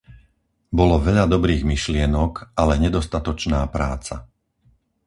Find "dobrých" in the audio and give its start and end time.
1.35-1.61